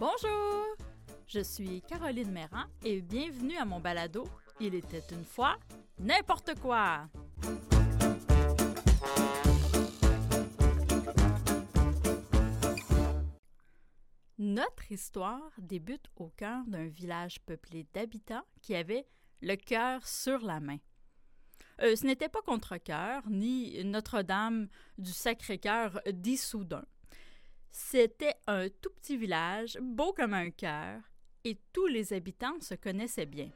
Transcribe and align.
Bonjour! 0.00 0.76
Je 1.26 1.40
suis 1.40 1.82
Caroline 1.82 2.30
Méran 2.30 2.66
et 2.84 3.00
bienvenue 3.00 3.56
à 3.56 3.64
mon 3.64 3.80
balado 3.80 4.28
Il 4.60 4.76
était 4.76 5.02
une 5.10 5.24
fois 5.24 5.56
n'importe 5.98 6.54
quoi! 6.60 7.08
Notre 14.38 14.92
histoire 14.92 15.50
débute 15.58 16.06
au 16.14 16.28
cœur 16.28 16.62
d'un 16.68 16.86
village 16.86 17.40
peuplé 17.40 17.84
d'habitants 17.92 18.44
qui 18.62 18.76
avait 18.76 19.04
le 19.42 19.56
cœur 19.56 20.06
sur 20.06 20.44
la 20.44 20.60
main. 20.60 20.78
Euh, 21.82 21.96
ce 21.96 22.06
n'était 22.06 22.28
pas 22.28 22.42
Contrecoeur 22.42 23.22
ni 23.28 23.82
Notre-Dame 23.82 24.68
du 24.96 25.10
Sacré-Cœur 25.10 26.00
d'Issoudun. 26.12 26.84
C'était 27.70 28.34
un 28.46 28.68
tout 28.68 28.90
petit 28.90 29.16
village, 29.16 29.78
beau 29.80 30.12
comme 30.12 30.34
un 30.34 30.50
cœur, 30.50 31.00
et 31.44 31.58
tous 31.72 31.86
les 31.86 32.12
habitants 32.12 32.60
se 32.60 32.74
connaissaient 32.74 33.26
bien. 33.26 33.50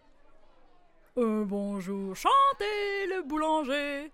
Un 1.16 1.42
bonjour, 1.42 2.16
chantez 2.16 3.06
le 3.08 3.22
boulanger! 3.22 4.12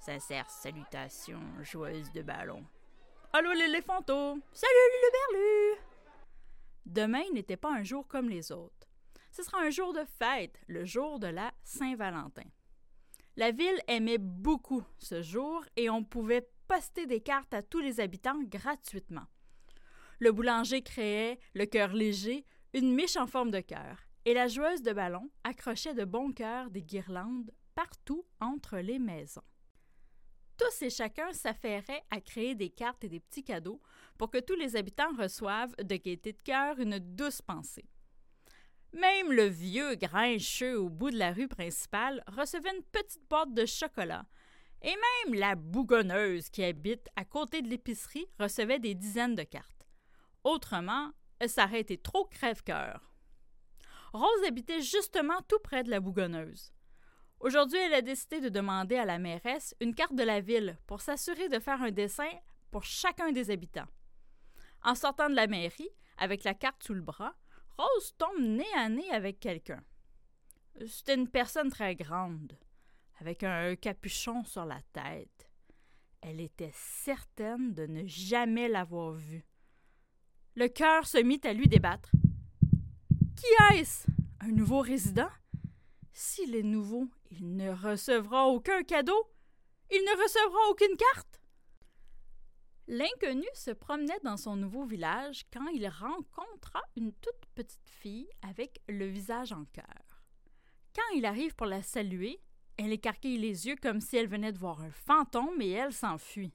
Sincère 0.00 0.48
salutation, 0.50 1.40
joueuse 1.62 2.10
de 2.12 2.22
ballon. 2.22 2.64
Allô 3.32 3.52
l'éléphanto! 3.52 4.38
Salut 4.52 4.72
le 4.72 5.12
berlu! 5.12 5.80
Demain 6.86 7.22
n'était 7.32 7.56
pas 7.56 7.70
un 7.70 7.82
jour 7.82 8.08
comme 8.08 8.28
les 8.28 8.50
autres. 8.50 8.88
Ce 9.30 9.42
sera 9.42 9.60
un 9.60 9.70
jour 9.70 9.92
de 9.92 10.04
fête, 10.18 10.58
le 10.66 10.84
jour 10.84 11.20
de 11.20 11.28
la 11.28 11.52
Saint-Valentin. 11.62 12.48
La 13.36 13.52
ville 13.52 13.80
aimait 13.86 14.18
beaucoup 14.18 14.82
ce 14.98 15.22
jour 15.22 15.64
et 15.76 15.88
on 15.88 16.02
pouvait 16.02 16.50
poster 16.66 17.06
des 17.06 17.20
cartes 17.20 17.54
à 17.54 17.62
tous 17.62 17.78
les 17.78 18.00
habitants 18.00 18.42
gratuitement. 18.42 19.26
Le 20.20 20.32
boulanger 20.32 20.82
créait 20.82 21.38
le 21.54 21.64
cœur 21.64 21.94
léger, 21.94 22.44
une 22.74 22.94
miche 22.94 23.16
en 23.16 23.26
forme 23.26 23.50
de 23.50 23.60
cœur, 23.60 24.06
et 24.26 24.34
la 24.34 24.48
joueuse 24.48 24.82
de 24.82 24.92
ballon 24.92 25.30
accrochait 25.44 25.94
de 25.94 26.04
bons 26.04 26.32
cœurs 26.32 26.70
des 26.70 26.82
guirlandes 26.82 27.50
partout 27.74 28.26
entre 28.38 28.76
les 28.76 28.98
maisons. 28.98 29.42
Tous 30.58 30.82
et 30.82 30.90
chacun 30.90 31.32
s'affairait 31.32 32.02
à 32.10 32.20
créer 32.20 32.54
des 32.54 32.68
cartes 32.68 33.02
et 33.04 33.08
des 33.08 33.20
petits 33.20 33.44
cadeaux 33.44 33.80
pour 34.18 34.30
que 34.30 34.36
tous 34.36 34.56
les 34.56 34.76
habitants 34.76 35.16
reçoivent 35.16 35.74
de 35.76 35.96
gaieté 35.96 36.34
de 36.34 36.42
cœur 36.42 36.78
une 36.78 36.98
douce 36.98 37.40
pensée. 37.40 37.88
Même 38.92 39.32
le 39.32 39.46
vieux 39.46 39.94
grincheux 39.94 40.78
au 40.78 40.90
bout 40.90 41.10
de 41.10 41.16
la 41.16 41.32
rue 41.32 41.48
principale 41.48 42.22
recevait 42.26 42.76
une 42.76 42.84
petite 42.84 43.26
boîte 43.30 43.54
de 43.54 43.64
chocolat, 43.64 44.26
et 44.82 44.94
même 45.24 45.34
la 45.38 45.54
bougonneuse 45.54 46.50
qui 46.50 46.62
habite 46.62 47.08
à 47.16 47.24
côté 47.24 47.62
de 47.62 47.68
l'épicerie 47.68 48.26
recevait 48.38 48.78
des 48.78 48.94
dizaines 48.94 49.34
de 49.34 49.44
cartes. 49.44 49.79
Autrement, 50.44 51.12
ça 51.46 51.64
aurait 51.64 51.80
été 51.80 51.98
trop 51.98 52.24
crève-cœur. 52.24 53.12
Rose 54.12 54.44
habitait 54.46 54.80
justement 54.80 55.40
tout 55.48 55.58
près 55.62 55.84
de 55.84 55.90
la 55.90 56.00
bougonneuse. 56.00 56.72
Aujourd'hui, 57.40 57.78
elle 57.78 57.94
a 57.94 58.02
décidé 58.02 58.40
de 58.40 58.48
demander 58.48 58.96
à 58.96 59.04
la 59.04 59.18
mairesse 59.18 59.74
une 59.80 59.94
carte 59.94 60.14
de 60.14 60.22
la 60.22 60.40
ville 60.40 60.78
pour 60.86 61.00
s'assurer 61.00 61.48
de 61.48 61.58
faire 61.58 61.80
un 61.80 61.90
dessin 61.90 62.28
pour 62.70 62.84
chacun 62.84 63.32
des 63.32 63.50
habitants. 63.50 63.88
En 64.82 64.94
sortant 64.94 65.30
de 65.30 65.34
la 65.34 65.46
mairie, 65.46 65.90
avec 66.18 66.44
la 66.44 66.54
carte 66.54 66.82
sous 66.82 66.94
le 66.94 67.02
bras, 67.02 67.34
Rose 67.78 68.14
tombe 68.18 68.40
nez 68.40 68.66
à 68.76 68.88
nez 68.88 69.10
avec 69.10 69.40
quelqu'un. 69.40 69.82
C'était 70.86 71.14
une 71.14 71.28
personne 71.28 71.70
très 71.70 71.94
grande, 71.94 72.58
avec 73.20 73.42
un 73.42 73.74
capuchon 73.76 74.44
sur 74.44 74.64
la 74.64 74.80
tête. 74.92 75.50
Elle 76.20 76.40
était 76.40 76.72
certaine 76.74 77.72
de 77.72 77.86
ne 77.86 78.06
jamais 78.06 78.68
l'avoir 78.68 79.12
vu. 79.12 79.44
Le 80.56 80.68
cœur 80.68 81.06
se 81.06 81.18
mit 81.18 81.40
à 81.44 81.52
lui 81.52 81.68
débattre. 81.68 82.10
Qui 83.36 83.76
est-ce? 83.76 84.06
Un 84.40 84.48
nouveau 84.48 84.80
résident? 84.80 85.30
S'il 86.12 86.56
est 86.56 86.64
nouveau, 86.64 87.08
il 87.30 87.56
ne 87.56 87.70
recevra 87.70 88.46
aucun 88.46 88.82
cadeau. 88.82 89.30
Il 89.90 89.98
ne 89.98 90.22
recevra 90.22 90.70
aucune 90.70 90.96
carte. 90.96 91.40
L'inconnu 92.88 93.46
se 93.54 93.70
promenait 93.70 94.18
dans 94.24 94.36
son 94.36 94.56
nouveau 94.56 94.84
village 94.84 95.44
quand 95.52 95.68
il 95.68 95.86
rencontra 95.86 96.82
une 96.96 97.12
toute 97.12 97.46
petite 97.54 97.88
fille 97.88 98.28
avec 98.42 98.80
le 98.88 99.06
visage 99.06 99.52
en 99.52 99.64
cœur. 99.66 100.24
Quand 100.94 101.14
il 101.14 101.24
arrive 101.24 101.54
pour 101.54 101.66
la 101.66 101.82
saluer, 101.82 102.40
elle 102.76 102.92
écarquille 102.92 103.38
les 103.38 103.68
yeux 103.68 103.76
comme 103.80 104.00
si 104.00 104.16
elle 104.16 104.26
venait 104.26 104.52
de 104.52 104.58
voir 104.58 104.80
un 104.80 104.90
fantôme 104.90 105.60
et 105.60 105.70
elle 105.70 105.92
s'enfuit. 105.92 106.52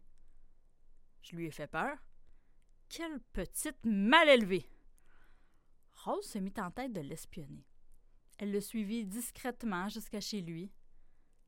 Je 1.22 1.38
lui 1.38 1.46
ai 1.46 1.52
fait 1.52 1.68
peur. 1.68 1.98
Quelle 2.90 3.20
petite 3.34 3.84
mal 3.84 4.30
élevée! 4.30 4.70
Rose 5.94 6.26
se 6.26 6.38
mit 6.38 6.54
en 6.58 6.72
tête 6.72 6.94
de 6.94 7.02
l'espionner. 7.02 7.68
Elle 8.38 8.52
le 8.52 8.62
suivit 8.62 9.06
discrètement 9.06 9.90
jusqu'à 9.90 10.22
chez 10.22 10.42
lui. 10.42 10.72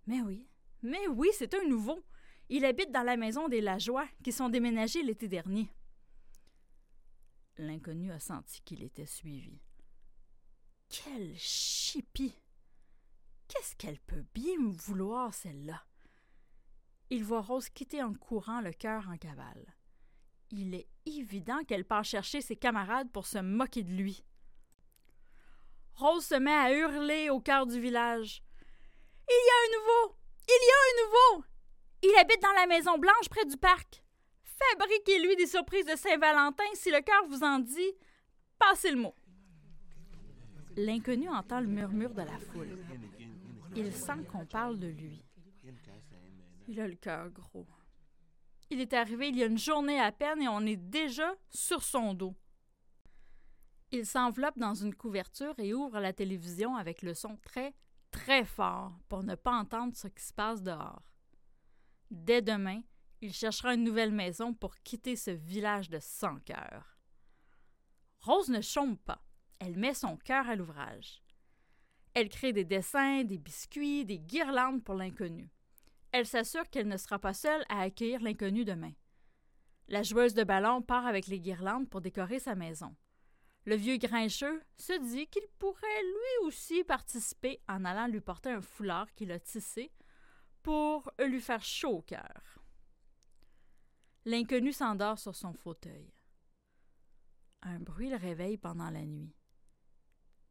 Mais 0.07 0.21
oui, 0.21 0.47
mais 0.81 1.07
oui, 1.07 1.29
c'est 1.33 1.53
un 1.53 1.67
nouveau. 1.67 2.03
Il 2.49 2.65
habite 2.65 2.91
dans 2.91 3.03
la 3.03 3.17
maison 3.17 3.49
des 3.49 3.61
Lajoie 3.61 4.07
qui 4.23 4.31
sont 4.31 4.49
déménagés 4.49 5.03
l'été 5.03 5.27
dernier. 5.27 5.69
L'inconnu 7.57 8.11
a 8.11 8.19
senti 8.19 8.61
qu'il 8.61 8.83
était 8.83 9.05
suivi. 9.05 9.59
Quelle 10.89 11.35
chipie! 11.37 12.35
Qu'est-ce 13.47 13.75
qu'elle 13.75 13.99
peut 13.99 14.25
bien 14.33 14.71
vouloir, 14.73 15.33
celle-là? 15.33 15.83
Il 17.09 17.23
voit 17.23 17.41
Rose 17.41 17.69
quitter 17.69 18.03
en 18.03 18.13
courant 18.13 18.61
le 18.61 18.71
cœur 18.71 19.09
en 19.09 19.17
cavale. 19.17 19.75
Il 20.51 20.73
est 20.73 20.87
évident 21.05 21.63
qu'elle 21.65 21.85
part 21.85 22.05
chercher 22.05 22.41
ses 22.41 22.55
camarades 22.55 23.11
pour 23.11 23.25
se 23.25 23.39
moquer 23.39 23.83
de 23.83 23.91
lui. 23.91 24.23
Rose 25.95 26.25
se 26.25 26.35
met 26.35 26.51
à 26.51 26.73
hurler 26.73 27.29
au 27.29 27.39
cœur 27.39 27.65
du 27.65 27.79
village. 27.79 28.43
Il 29.29 29.33
y 29.33 29.49
a 29.49 29.57
un 29.63 29.79
nouveau! 29.79 30.15
Il 30.47 30.51
y 30.51 30.71
a 30.71 30.79
un 30.83 31.05
nouveau! 31.05 31.45
Il 32.03 32.15
habite 32.19 32.41
dans 32.41 32.53
la 32.53 32.67
maison 32.67 32.97
blanche 32.97 33.29
près 33.29 33.45
du 33.45 33.57
parc. 33.57 34.03
Fabriquez-lui 34.43 35.35
des 35.35 35.47
surprises 35.47 35.85
de 35.85 35.95
Saint-Valentin 35.95 36.63
si 36.73 36.91
le 36.91 37.01
cœur 37.01 37.25
vous 37.27 37.43
en 37.43 37.59
dit. 37.59 37.93
Passez 38.57 38.91
le 38.91 38.97
mot. 38.97 39.15
L'inconnu 40.77 41.27
entend 41.29 41.59
le 41.59 41.67
murmure 41.67 42.13
de 42.13 42.21
la 42.21 42.37
foule. 42.37 42.77
Il 43.75 43.91
sent 43.91 44.23
qu'on 44.31 44.45
parle 44.45 44.79
de 44.79 44.87
lui. 44.87 45.23
Il 46.67 46.79
a 46.79 46.87
le 46.87 46.95
cœur 46.95 47.29
gros. 47.31 47.67
Il 48.69 48.81
est 48.81 48.93
arrivé 48.93 49.29
il 49.29 49.37
y 49.37 49.43
a 49.43 49.47
une 49.47 49.57
journée 49.57 49.99
à 49.99 50.11
peine 50.11 50.41
et 50.41 50.47
on 50.47 50.65
est 50.65 50.75
déjà 50.75 51.33
sur 51.49 51.83
son 51.83 52.13
dos. 52.13 52.35
Il 53.91 54.05
s'enveloppe 54.05 54.57
dans 54.57 54.73
une 54.73 54.93
couverture 54.93 55.57
et 55.57 55.73
ouvre 55.73 55.99
la 55.99 56.11
télévision 56.11 56.75
avec 56.75 57.01
le 57.01 57.13
son 57.13 57.37
très, 57.37 57.73
très 58.11 58.43
fort 58.43 58.91
pour 59.07 59.23
ne 59.23 59.35
pas 59.35 59.55
entendre 59.55 59.95
ce 59.95 60.07
qui 60.07 60.23
se 60.23 60.33
passe 60.33 60.61
dehors. 60.61 61.13
Dès 62.11 62.41
demain, 62.41 62.81
il 63.21 63.33
cherchera 63.33 63.73
une 63.73 63.83
nouvelle 63.83 64.11
maison 64.11 64.53
pour 64.53 64.75
quitter 64.77 65.15
ce 65.15 65.31
village 65.31 65.89
de 65.89 65.99
sans 65.99 66.39
cœur. 66.41 66.97
Rose 68.19 68.49
ne 68.49 68.61
chôme 68.61 68.97
pas. 68.97 69.21
Elle 69.59 69.77
met 69.77 69.93
son 69.93 70.17
cœur 70.17 70.47
à 70.47 70.55
l'ouvrage. 70.55 71.23
Elle 72.13 72.29
crée 72.29 72.51
des 72.51 72.65
dessins, 72.65 73.23
des 73.23 73.37
biscuits, 73.37 74.05
des 74.05 74.19
guirlandes 74.19 74.83
pour 74.83 74.95
l'inconnu. 74.95 75.49
Elle 76.11 76.25
s'assure 76.25 76.69
qu'elle 76.69 76.87
ne 76.87 76.97
sera 76.97 77.19
pas 77.19 77.33
seule 77.33 77.63
à 77.69 77.81
accueillir 77.81 78.21
l'inconnu 78.21 78.65
demain. 78.65 78.93
La 79.87 80.03
joueuse 80.03 80.33
de 80.33 80.43
ballon 80.43 80.81
part 80.81 81.05
avec 81.05 81.27
les 81.27 81.39
guirlandes 81.39 81.89
pour 81.89 82.01
décorer 82.01 82.39
sa 82.39 82.55
maison. 82.55 82.95
Le 83.65 83.75
vieux 83.75 83.97
grincheux 83.97 84.61
se 84.77 84.97
dit 85.11 85.27
qu'il 85.27 85.47
pourrait 85.59 86.03
lui 86.03 86.47
aussi 86.47 86.83
participer 86.83 87.61
en 87.67 87.83
allant 87.83 88.07
lui 88.07 88.21
porter 88.21 88.49
un 88.49 88.61
foulard 88.61 89.13
qu'il 89.13 89.31
a 89.31 89.39
tissé 89.39 89.91
pour 90.63 91.11
lui 91.19 91.41
faire 91.41 91.63
chaud 91.63 91.97
au 91.97 92.01
cœur. 92.01 92.59
L'inconnu 94.25 94.73
s'endort 94.73 95.19
sur 95.19 95.35
son 95.35 95.53
fauteuil. 95.53 96.13
Un 97.61 97.79
bruit 97.79 98.09
le 98.09 98.17
réveille 98.17 98.57
pendant 98.57 98.89
la 98.89 99.05
nuit. 99.05 99.33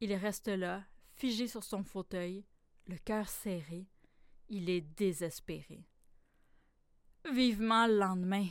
Il 0.01 0.13
reste 0.15 0.49
là, 0.49 0.85
figé 1.15 1.49
sur 1.49 1.65
son 1.65 1.83
fauteuil, 1.83 2.45
le 2.87 2.99
cœur 2.99 3.29
serré. 3.29 3.87
Il 4.49 4.71
est 4.71 4.81
désespéré. 4.81 5.85
Vivement 7.33 7.87
le 7.87 7.99
lendemain, 7.99 8.47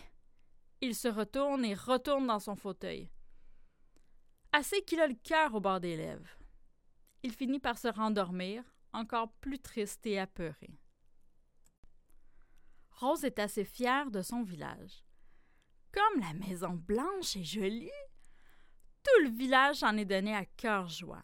il 0.82 0.94
se 0.94 1.08
retourne 1.08 1.64
et 1.64 1.74
retourne 1.74 2.28
dans 2.28 2.40
son 2.40 2.56
fauteuil. 2.56 3.10
Assez 4.52 4.84
qu'il 4.84 5.00
a 5.00 5.08
le 5.08 5.16
cœur 5.16 5.56
au 5.56 5.62
bord 5.62 5.80
des 5.80 5.96
lèvres. 5.96 6.38
Il 7.24 7.32
finit 7.32 7.60
par 7.60 7.78
se 7.78 7.88
rendormir, 7.88 8.64
encore 8.94 9.32
plus 9.42 9.60
triste 9.60 10.06
et 10.06 10.20
apeuré. 10.20 10.78
Rose 12.92 13.24
est 13.24 13.40
assez 13.40 13.66
fière 13.66 14.12
de 14.12 14.22
son 14.22 14.44
village. 14.44 15.04
Comme 15.92 16.22
la 16.22 16.34
Maison 16.34 16.74
Blanche 16.74 17.36
est 17.36 17.44
jolie, 17.44 17.90
tout 19.04 19.24
le 19.24 19.30
village 19.30 19.84
en 19.84 19.98
est 19.98 20.06
donné 20.06 20.36
à 20.36 20.46
cœur 20.46 20.88
joie. 20.88 21.24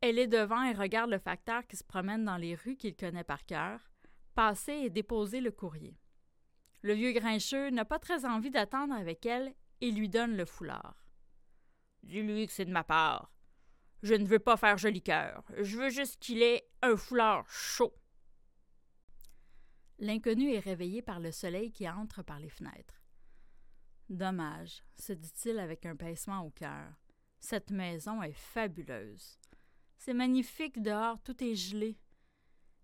Elle 0.00 0.18
est 0.18 0.26
devant 0.26 0.62
et 0.62 0.72
regarde 0.72 1.10
le 1.10 1.18
facteur 1.18 1.66
qui 1.66 1.76
se 1.76 1.84
promène 1.84 2.24
dans 2.24 2.38
les 2.38 2.54
rues 2.54 2.76
qu'il 2.76 2.96
connaît 2.96 3.24
par 3.24 3.44
cœur, 3.44 3.90
passer 4.34 4.72
et 4.72 4.90
déposer 4.90 5.40
le 5.40 5.50
courrier. 5.50 5.98
Le 6.82 6.94
vieux 6.94 7.12
grincheux 7.12 7.70
n'a 7.70 7.84
pas 7.84 7.98
très 7.98 8.24
envie 8.24 8.50
d'attendre 8.50 8.94
avec 8.94 9.26
elle 9.26 9.54
et 9.82 9.90
lui 9.90 10.08
donne 10.08 10.36
le 10.36 10.46
foulard. 10.46 11.06
Dis-lui 12.02 12.46
que 12.46 12.52
c'est 12.52 12.64
de 12.64 12.72
ma 12.72 12.84
part. 12.84 13.30
Je 14.02 14.14
ne 14.14 14.26
veux 14.26 14.38
pas 14.38 14.56
faire 14.56 14.78
joli 14.78 15.02
cœur. 15.02 15.44
Je 15.58 15.76
veux 15.76 15.90
juste 15.90 16.18
qu'il 16.20 16.42
ait 16.42 16.66
un 16.80 16.96
foulard 16.96 17.46
chaud. 17.50 17.94
L'inconnu 19.98 20.50
est 20.54 20.60
réveillé 20.60 21.02
par 21.02 21.20
le 21.20 21.30
soleil 21.30 21.70
qui 21.70 21.86
entre 21.86 22.22
par 22.22 22.40
les 22.40 22.48
fenêtres. 22.48 23.02
Dommage, 24.08 24.82
se 24.98 25.12
dit-il 25.12 25.58
avec 25.58 25.84
un 25.84 25.94
pincement 25.94 26.40
au 26.40 26.50
cœur. 26.50 26.94
Cette 27.38 27.70
maison 27.70 28.22
est 28.22 28.32
fabuleuse. 28.32 29.38
C'est 30.00 30.14
magnifique 30.14 30.80
dehors, 30.80 31.20
tout 31.20 31.44
est 31.44 31.54
gelé. 31.54 31.98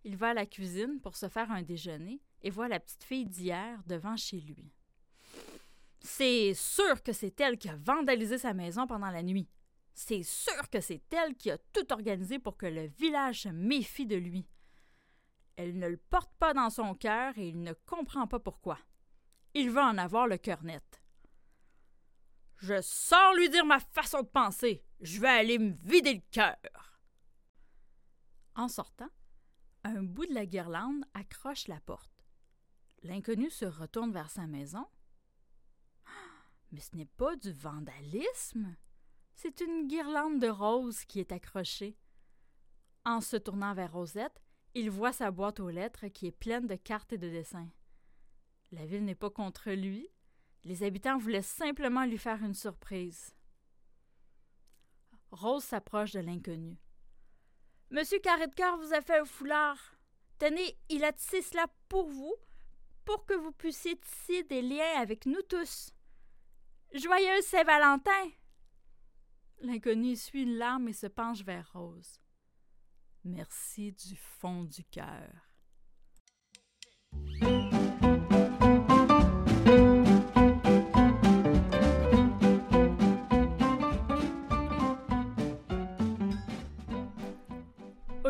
Il 0.04 0.18
va 0.18 0.28
à 0.28 0.34
la 0.34 0.44
cuisine 0.44 1.00
pour 1.00 1.16
se 1.16 1.30
faire 1.30 1.50
un 1.50 1.62
déjeuner 1.62 2.20
et 2.42 2.50
voit 2.50 2.68
la 2.68 2.78
petite 2.78 3.04
fille 3.04 3.24
d'hier 3.24 3.82
devant 3.86 4.18
chez 4.18 4.38
lui. 4.38 4.70
C'est 6.00 6.52
sûr 6.52 7.02
que 7.02 7.14
c'est 7.14 7.40
elle 7.40 7.56
qui 7.56 7.70
a 7.70 7.76
vandalisé 7.76 8.36
sa 8.36 8.52
maison 8.52 8.86
pendant 8.86 9.10
la 9.10 9.22
nuit. 9.22 9.48
C'est 9.94 10.22
sûr 10.22 10.68
que 10.68 10.82
c'est 10.82 11.10
elle 11.10 11.34
qui 11.36 11.50
a 11.50 11.56
tout 11.56 11.90
organisé 11.90 12.38
pour 12.38 12.58
que 12.58 12.66
le 12.66 12.88
village 12.98 13.44
se 13.44 13.48
méfie 13.48 14.04
de 14.04 14.16
lui. 14.16 14.46
Elle 15.56 15.78
ne 15.78 15.88
le 15.88 15.96
porte 15.96 16.34
pas 16.38 16.52
dans 16.52 16.68
son 16.68 16.94
cœur 16.94 17.32
et 17.38 17.48
il 17.48 17.62
ne 17.62 17.72
comprend 17.86 18.26
pas 18.26 18.40
pourquoi. 18.40 18.78
Il 19.54 19.70
veut 19.70 19.80
en 19.80 19.96
avoir 19.96 20.26
le 20.26 20.36
cœur 20.36 20.62
net. 20.64 21.02
Je 22.58 22.78
sors 22.82 23.32
lui 23.32 23.48
dire 23.48 23.64
ma 23.64 23.80
façon 23.80 24.20
de 24.20 24.28
penser. 24.28 24.84
Je 25.00 25.18
vais 25.18 25.28
aller 25.28 25.58
me 25.58 25.72
vider 25.82 26.12
le 26.12 26.22
cœur. 26.30 26.56
En 28.56 28.69
sortant, 28.69 29.11
un 29.85 30.03
bout 30.03 30.25
de 30.25 30.32
la 30.32 30.47
guirlande 30.47 31.05
accroche 31.12 31.69
la 31.69 31.79
porte. 31.81 32.25
L'inconnu 33.03 33.50
se 33.50 33.67
retourne 33.67 34.12
vers 34.12 34.31
sa 34.31 34.47
maison. 34.47 34.87
Mais 36.73 36.81
ce 36.81 36.97
n'est 36.97 37.05
pas 37.05 37.37
du 37.37 37.53
vandalisme. 37.53 38.75
C'est 39.35 39.61
une 39.61 39.87
guirlande 39.87 40.41
de 40.41 40.49
roses 40.49 41.05
qui 41.05 41.20
est 41.20 41.32
accrochée. 41.32 41.99
En 43.05 43.20
se 43.20 43.37
tournant 43.37 43.75
vers 43.75 43.93
Rosette, 43.93 44.43
il 44.75 44.91
voit 44.91 45.12
sa 45.12 45.31
boîte 45.31 45.61
aux 45.61 45.69
lettres 45.69 46.09
qui 46.09 46.26
est 46.26 46.32
pleine 46.32 46.67
de 46.67 46.76
cartes 46.76 47.12
et 47.12 47.19
de 47.19 47.29
dessins. 47.29 47.69
La 48.73 48.87
ville 48.87 49.05
n'est 49.05 49.14
pas 49.14 49.31
contre 49.31 49.70
lui. 49.70 50.09
Les 50.64 50.82
habitants 50.82 51.19
voulaient 51.19 51.43
simplement 51.43 52.06
lui 52.06 52.19
faire 52.19 52.43
une 52.43 52.55
surprise. 52.55 53.37
Rose 55.31 55.62
s'approche 55.62 56.12
de 56.12 56.20
l'inconnu. 56.20 56.79
Monsieur 57.91 58.19
Carré 58.19 58.49
de 58.49 58.55
Cœur 58.55 58.77
vous 58.79 58.93
a 58.93 59.00
fait 59.00 59.19
un 59.19 59.25
foulard. 59.25 59.79
Tenez, 60.38 60.77
il 60.88 61.05
a 61.05 61.12
tissé 61.12 61.41
cela 61.41 61.67
pour 61.88 62.09
vous, 62.09 62.35
pour 63.05 63.25
que 63.25 63.35
vous 63.35 63.53
puissiez 63.53 63.97
tisser 63.97 64.43
des 64.44 64.61
liens 64.61 65.00
avec 65.00 65.25
nous 65.27 65.43
tous. 65.43 65.93
Joyeux 66.93 67.43
Saint-Valentin! 67.43 68.31
L'inconnu 69.61 70.17
suit 70.17 70.43
une 70.43 70.56
larme 70.56 70.88
et 70.88 70.93
se 70.93 71.06
penche 71.06 71.43
vers 71.43 71.73
Rose. 71.73 72.21
Merci 73.25 73.93
du 73.93 74.17
fond 74.17 74.65
du 74.65 74.85
cœur. 74.85 75.31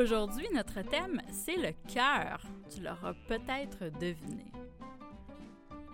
Aujourd'hui, 0.07 0.47
notre 0.55 0.83
thème, 0.83 1.21
c'est 1.33 1.57
le 1.57 1.73
cœur. 1.93 2.41
Tu 2.73 2.81
l'auras 2.81 3.13
peut-être 3.27 3.91
deviné. 3.99 4.47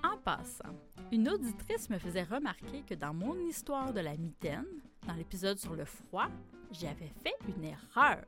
En 0.05 0.19
passant, 0.19 0.75
une 1.11 1.31
auditrice 1.31 1.89
me 1.89 1.97
faisait 1.97 2.25
remarquer 2.25 2.83
que 2.87 2.93
dans 2.93 3.15
mon 3.15 3.35
histoire 3.49 3.95
de 3.95 4.01
la 4.01 4.15
mitaine, 4.19 4.67
dans 5.07 5.15
l'épisode 5.15 5.59
sur 5.59 5.75
le 5.75 5.87
froid, 5.87 6.29
j'avais 6.73 7.11
fait 7.25 7.37
une 7.49 7.65
erreur. 7.65 8.23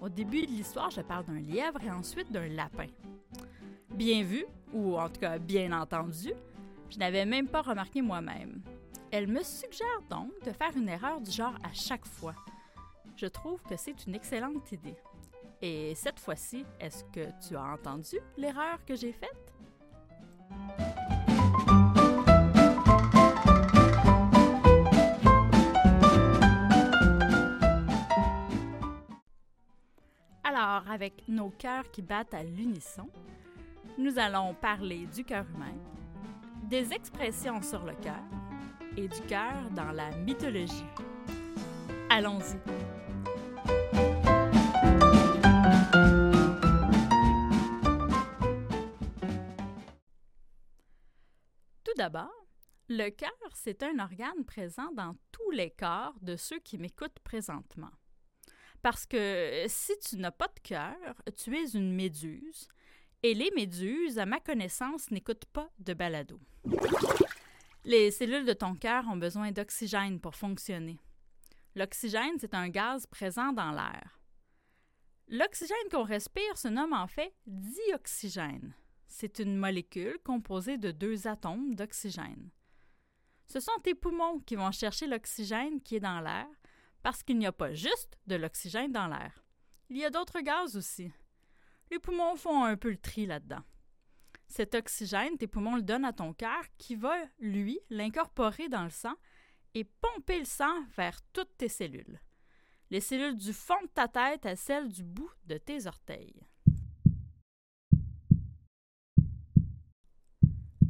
Au 0.00 0.08
début 0.08 0.46
de 0.46 0.52
l'histoire, 0.52 0.88
je 0.90 1.02
parle 1.02 1.26
d'un 1.26 1.40
lièvre 1.40 1.82
et 1.84 1.90
ensuite 1.90 2.32
d'un 2.32 2.48
lapin. 2.48 2.88
Bien 3.90 4.24
vu, 4.24 4.46
ou 4.72 4.98
en 4.98 5.10
tout 5.10 5.20
cas 5.20 5.38
bien 5.38 5.78
entendu, 5.78 6.32
je 6.88 6.96
n'avais 6.96 7.26
même 7.26 7.48
pas 7.48 7.60
remarqué 7.60 8.00
moi-même. 8.00 8.62
Elle 9.10 9.26
me 9.26 9.42
suggère 9.42 10.00
donc 10.08 10.30
de 10.42 10.52
faire 10.52 10.74
une 10.74 10.88
erreur 10.88 11.20
du 11.20 11.30
genre 11.30 11.58
à 11.62 11.74
chaque 11.74 12.06
fois. 12.06 12.34
Je 13.16 13.26
trouve 13.26 13.62
que 13.62 13.76
c'est 13.76 14.06
une 14.06 14.14
excellente 14.14 14.72
idée. 14.72 14.96
Et 15.60 15.94
cette 15.94 16.18
fois-ci, 16.18 16.64
est-ce 16.80 17.04
que 17.04 17.28
tu 17.46 17.54
as 17.56 17.62
entendu 17.62 18.18
l'erreur 18.36 18.84
que 18.84 18.96
j'ai 18.96 19.12
faite? 19.12 19.30
Alors, 30.42 30.90
avec 30.90 31.22
nos 31.28 31.50
cœurs 31.50 31.90
qui 31.92 32.02
battent 32.02 32.34
à 32.34 32.42
l'unisson, 32.42 33.08
nous 33.98 34.18
allons 34.18 34.54
parler 34.54 35.06
du 35.06 35.24
cœur 35.24 35.44
humain, 35.54 35.74
des 36.64 36.92
expressions 36.92 37.62
sur 37.62 37.84
le 37.84 37.94
cœur 37.94 38.22
et 38.96 39.06
du 39.06 39.20
cœur 39.22 39.70
dans 39.70 39.92
la 39.92 40.10
mythologie. 40.16 40.86
Allons-y. 42.10 42.58
D'abord, 52.02 52.46
le 52.88 53.10
cœur, 53.10 53.30
c'est 53.54 53.84
un 53.84 54.00
organe 54.00 54.44
présent 54.44 54.90
dans 54.92 55.14
tous 55.30 55.52
les 55.52 55.70
corps 55.70 56.16
de 56.20 56.34
ceux 56.34 56.58
qui 56.58 56.76
m'écoutent 56.76 57.20
présentement. 57.20 57.92
Parce 58.82 59.06
que 59.06 59.64
si 59.68 59.92
tu 60.00 60.16
n'as 60.16 60.32
pas 60.32 60.48
de 60.48 60.58
cœur, 60.64 61.22
tu 61.36 61.56
es 61.56 61.70
une 61.74 61.94
méduse. 61.94 62.66
Et 63.22 63.34
les 63.34 63.52
méduses, 63.54 64.18
à 64.18 64.26
ma 64.26 64.40
connaissance, 64.40 65.12
n'écoutent 65.12 65.44
pas 65.52 65.70
de 65.78 65.94
balado. 65.94 66.40
Les 67.84 68.10
cellules 68.10 68.46
de 68.46 68.52
ton 68.52 68.74
cœur 68.74 69.06
ont 69.06 69.16
besoin 69.16 69.52
d'oxygène 69.52 70.18
pour 70.18 70.34
fonctionner. 70.34 70.98
L'oxygène, 71.76 72.36
c'est 72.40 72.54
un 72.54 72.68
gaz 72.68 73.06
présent 73.06 73.52
dans 73.52 73.70
l'air. 73.70 74.18
L'oxygène 75.28 75.88
qu'on 75.88 76.02
respire 76.02 76.58
se 76.58 76.66
nomme 76.66 76.94
en 76.94 77.06
fait 77.06 77.32
dioxygène. 77.46 78.74
C'est 79.14 79.40
une 79.40 79.58
molécule 79.58 80.18
composée 80.24 80.78
de 80.78 80.90
deux 80.90 81.28
atomes 81.28 81.74
d'oxygène. 81.74 82.48
Ce 83.46 83.60
sont 83.60 83.78
tes 83.82 83.94
poumons 83.94 84.40
qui 84.40 84.56
vont 84.56 84.72
chercher 84.72 85.06
l'oxygène 85.06 85.82
qui 85.82 85.96
est 85.96 86.00
dans 86.00 86.20
l'air 86.20 86.48
parce 87.02 87.22
qu'il 87.22 87.36
n'y 87.36 87.46
a 87.46 87.52
pas 87.52 87.74
juste 87.74 88.18
de 88.26 88.36
l'oxygène 88.36 88.90
dans 88.90 89.08
l'air. 89.08 89.44
Il 89.90 89.98
y 89.98 90.04
a 90.06 90.10
d'autres 90.10 90.40
gaz 90.40 90.78
aussi. 90.78 91.12
Les 91.90 91.98
poumons 91.98 92.36
font 92.36 92.64
un 92.64 92.74
peu 92.78 92.88
le 92.88 92.96
tri 92.96 93.26
là-dedans. 93.26 93.62
Cet 94.48 94.74
oxygène, 94.74 95.36
tes 95.36 95.46
poumons 95.46 95.76
le 95.76 95.82
donnent 95.82 96.06
à 96.06 96.14
ton 96.14 96.32
cœur 96.32 96.62
qui 96.78 96.96
va, 96.96 97.14
lui, 97.38 97.78
l'incorporer 97.90 98.70
dans 98.70 98.84
le 98.84 98.90
sang 98.90 99.14
et 99.74 99.84
pomper 99.84 100.38
le 100.38 100.46
sang 100.46 100.84
vers 100.96 101.20
toutes 101.34 101.54
tes 101.58 101.68
cellules. 101.68 102.18
Les 102.88 103.02
cellules 103.02 103.36
du 103.36 103.52
fond 103.52 103.80
de 103.82 103.88
ta 103.88 104.08
tête 104.08 104.46
à 104.46 104.56
celles 104.56 104.88
du 104.88 105.04
bout 105.04 105.30
de 105.44 105.58
tes 105.58 105.86
orteils. 105.86 106.46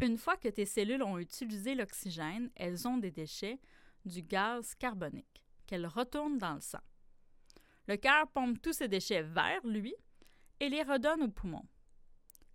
Une 0.02 0.18
fois 0.18 0.37
que 0.37 0.49
tes 0.49 0.66
cellules 0.66 1.04
ont 1.04 1.16
utilisé 1.16 1.76
l'oxygène, 1.76 2.50
elles 2.56 2.88
ont 2.88 2.97
des 2.97 3.12
déchets, 3.12 3.61
du 4.04 4.21
gaz 4.21 4.75
carbonique 4.75 5.44
qu'elle 5.64 5.87
retourne 5.87 6.38
dans 6.38 6.54
le 6.54 6.61
sang. 6.61 6.80
Le 7.87 7.97
cœur 7.97 8.26
pompe 8.32 8.61
tous 8.61 8.73
ces 8.73 8.88
déchets 8.88 9.23
vers 9.23 9.64
lui 9.64 9.94
et 10.59 10.68
les 10.68 10.82
redonne 10.82 11.23
aux 11.23 11.30
poumons. 11.30 11.68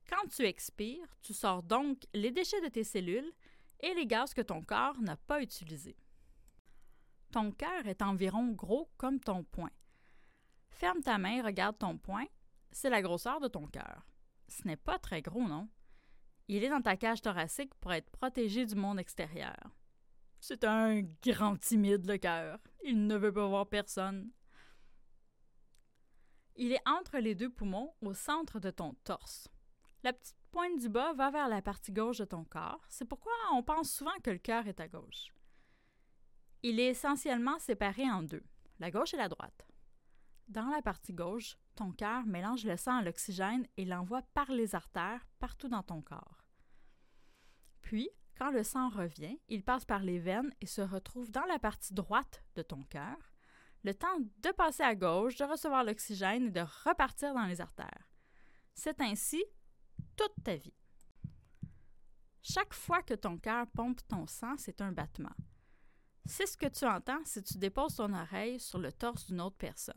Quand 0.10 0.28
tu 0.28 0.44
expires, 0.44 1.08
tu 1.22 1.34
sors 1.34 1.64
donc 1.64 2.04
les 2.14 2.32
déchets 2.32 2.60
de 2.60 2.68
tes 2.68 2.84
cellules 2.84 3.32
et 3.80 3.94
les 3.94 4.06
gaz 4.06 4.34
que 4.34 4.42
ton 4.42 4.62
corps 4.62 5.00
n'a 5.00 5.16
pas 5.16 5.42
utilisés. 5.42 5.96
Ton 7.32 7.54
cœur 7.54 7.88
est 7.88 8.02
environ 8.02 8.50
gros 8.50 8.92
comme 8.98 9.22
ton 9.22 9.46
poing. 9.46 9.72
Ferme 10.70 11.02
ta 11.02 11.18
main 11.18 11.42
regarde 11.42 11.78
ton 11.78 11.98
poing. 11.98 12.26
C'est 12.72 12.90
la 12.90 13.02
grosseur 13.02 13.40
de 13.40 13.48
ton 13.48 13.68
cœur. 13.68 14.06
Ce 14.50 14.68
n'est 14.68 14.76
pas 14.76 15.00
très 15.00 15.22
gros, 15.22 15.48
non? 15.48 15.70
Il 16.48 16.64
est 16.64 16.70
dans 16.70 16.82
ta 16.82 16.96
cage 16.96 17.22
thoracique 17.22 17.74
pour 17.76 17.92
être 17.92 18.10
protégé 18.10 18.66
du 18.66 18.76
monde 18.76 19.00
extérieur. 19.00 19.58
C'est 20.40 20.64
un 20.64 21.02
grand 21.22 21.58
timide, 21.58 22.06
le 22.06 22.18
cœur. 22.18 22.60
Il 22.84 23.06
ne 23.06 23.18
veut 23.18 23.34
pas 23.34 23.48
voir 23.48 23.68
personne. 23.68 24.32
Il 26.56 26.72
est 26.72 26.88
entre 26.88 27.18
les 27.18 27.36
deux 27.36 27.50
poumons, 27.50 27.94
au 28.02 28.14
centre 28.14 28.60
de 28.60 28.72
ton 28.72 28.94
torse. 29.04 29.48
La 30.04 30.14
petite 30.14 30.38
pointe 30.52 30.80
du 30.80 30.90
bas 30.90 31.14
va 31.14 31.30
vers 31.32 31.50
la 31.50 31.62
partie 31.62 31.92
gauche 31.92 32.20
de 32.20 32.26
ton 32.26 32.46
corps. 32.46 32.86
C'est 32.88 33.06
pourquoi 33.06 33.34
on 33.54 33.62
pense 33.62 33.92
souvent 33.92 34.18
que 34.24 34.32
le 34.32 34.38
cœur 34.38 34.68
est 34.68 34.80
à 34.80 34.88
gauche. 34.88 35.34
Il 36.64 36.80
est 36.80 36.88
essentiellement 36.88 37.60
séparé 37.60 38.10
en 38.10 38.24
deux, 38.24 38.44
la 38.80 38.90
gauche 38.90 39.14
et 39.14 39.18
la 39.18 39.30
droite. 39.30 39.68
Dans 40.48 40.68
la 40.70 40.82
partie 40.82 41.14
gauche, 41.14 41.58
ton 41.76 41.92
cœur 41.92 42.26
mélange 42.26 42.66
le 42.66 42.78
sang 42.78 42.98
à 42.98 43.02
l'oxygène 43.04 43.68
et 43.76 43.86
l'envoie 43.86 44.22
par 44.34 44.50
les 44.52 44.76
artères 44.76 45.28
partout 45.40 45.68
dans 45.68 45.84
ton 45.84 46.02
corps. 46.02 46.37
Puis, 47.88 48.10
Quand 48.38 48.52
le 48.52 48.64
sang 48.64 48.90
revient, 48.90 49.40
il 49.48 49.64
passe 49.64 49.86
par 49.86 50.00
les 50.04 50.20
veines 50.20 50.54
et 50.60 50.66
se 50.66 50.82
retrouve 50.82 51.32
dans 51.32 51.46
la 51.46 51.58
partie 51.58 51.94
droite 51.94 52.44
de 52.56 52.62
ton 52.62 52.84
cœur, 52.84 53.18
le 53.84 53.94
temps 53.94 54.20
de 54.20 54.52
passer 54.52 54.84
à 54.84 54.94
gauche, 54.94 55.38
de 55.38 55.46
recevoir 55.46 55.86
l'oxygène 55.86 56.48
et 56.48 56.52
de 56.52 56.66
repartir 56.86 57.34
dans 57.34 57.46
les 57.46 57.62
artères. 57.62 58.10
C'est 58.76 59.00
ainsi 59.00 59.42
toute 60.18 60.44
ta 60.44 60.58
vie. 60.58 60.76
Chaque 62.44 62.74
fois 62.74 63.02
que 63.02 63.14
ton 63.14 63.38
cœur 63.38 63.66
pompe 63.68 64.06
ton 64.10 64.28
sang, 64.28 64.56
c'est 64.58 64.82
un 64.82 64.92
battement. 64.92 65.36
C'est 66.26 66.46
ce 66.46 66.58
que 66.58 66.68
tu 66.68 66.86
entends 66.86 67.24
si 67.24 67.42
tu 67.42 67.58
déposes 67.58 67.96
ton 67.96 68.14
oreille 68.14 68.60
sur 68.60 68.80
le 68.80 68.92
torse 68.92 69.28
d'une 69.28 69.40
autre 69.40 69.58
personne. 69.58 69.96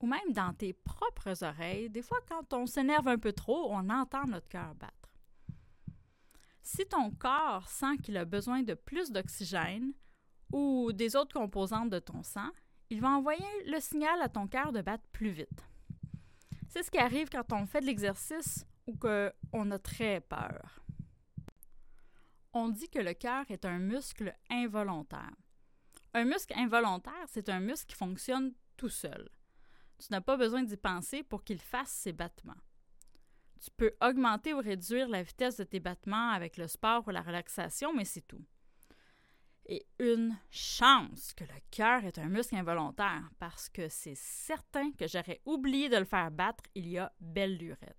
Ou 0.00 0.06
même 0.06 0.32
dans 0.32 0.52
tes 0.52 0.74
propres 0.74 1.42
oreilles, 1.42 1.88
des 1.88 2.02
fois 2.02 2.18
quand 2.28 2.52
on 2.52 2.66
s'énerve 2.66 3.08
un 3.08 3.18
peu 3.18 3.32
trop, 3.32 3.72
on 3.72 3.88
entend 3.88 4.26
notre 4.26 4.48
cœur 4.48 4.74
battre. 4.74 5.07
Si 6.70 6.84
ton 6.84 7.10
corps 7.10 7.66
sent 7.66 7.96
qu'il 8.02 8.18
a 8.18 8.26
besoin 8.26 8.62
de 8.62 8.74
plus 8.74 9.10
d'oxygène 9.10 9.94
ou 10.52 10.92
des 10.92 11.16
autres 11.16 11.32
composantes 11.32 11.88
de 11.88 11.98
ton 11.98 12.22
sang, 12.22 12.50
il 12.90 13.00
va 13.00 13.08
envoyer 13.08 13.42
le 13.64 13.80
signal 13.80 14.20
à 14.20 14.28
ton 14.28 14.46
cœur 14.46 14.70
de 14.70 14.82
battre 14.82 15.08
plus 15.10 15.30
vite. 15.30 15.64
C'est 16.68 16.82
ce 16.82 16.90
qui 16.90 16.98
arrive 16.98 17.30
quand 17.30 17.54
on 17.54 17.64
fait 17.64 17.80
de 17.80 17.86
l'exercice 17.86 18.66
ou 18.86 18.94
qu'on 18.98 19.70
a 19.70 19.78
très 19.78 20.20
peur. 20.20 20.84
On 22.52 22.68
dit 22.68 22.90
que 22.90 22.98
le 22.98 23.14
cœur 23.14 23.46
est 23.48 23.64
un 23.64 23.78
muscle 23.78 24.36
involontaire. 24.50 25.34
Un 26.12 26.26
muscle 26.26 26.52
involontaire, 26.54 27.24
c'est 27.28 27.48
un 27.48 27.60
muscle 27.60 27.86
qui 27.86 27.96
fonctionne 27.96 28.52
tout 28.76 28.90
seul. 28.90 29.30
Tu 29.98 30.08
n'as 30.10 30.20
pas 30.20 30.36
besoin 30.36 30.62
d'y 30.62 30.76
penser 30.76 31.22
pour 31.22 31.44
qu'il 31.44 31.62
fasse 31.62 31.92
ses 31.92 32.12
battements. 32.12 32.60
Tu 33.60 33.70
peux 33.76 33.92
augmenter 34.00 34.54
ou 34.54 34.58
réduire 34.58 35.08
la 35.08 35.22
vitesse 35.22 35.56
de 35.56 35.64
tes 35.64 35.80
battements 35.80 36.30
avec 36.30 36.56
le 36.56 36.68
sport 36.68 37.02
ou 37.06 37.10
la 37.10 37.22
relaxation, 37.22 37.92
mais 37.92 38.04
c'est 38.04 38.26
tout. 38.26 38.44
Et 39.66 39.84
une 39.98 40.36
chance 40.50 41.34
que 41.34 41.44
le 41.44 41.60
cœur 41.70 42.04
est 42.04 42.18
un 42.18 42.28
muscle 42.28 42.54
involontaire, 42.54 43.28
parce 43.38 43.68
que 43.68 43.88
c'est 43.88 44.16
certain 44.16 44.92
que 44.92 45.06
j'aurais 45.08 45.40
oublié 45.44 45.88
de 45.88 45.96
le 45.96 46.04
faire 46.04 46.30
battre 46.30 46.64
il 46.74 46.88
y 46.88 46.98
a 46.98 47.12
belle 47.20 47.58
lurette. 47.58 47.96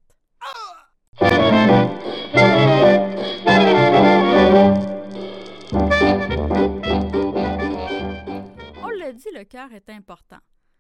On 8.82 8.90
le 8.90 9.14
dit, 9.14 9.30
le 9.34 9.44
cœur 9.44 9.74
est 9.74 9.90
important. 9.90 10.40